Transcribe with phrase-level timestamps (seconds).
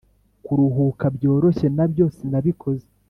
[0.45, 2.85] kuruhuka byoroshye nabyo sinabikoze